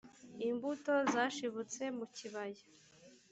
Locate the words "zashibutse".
1.13-1.81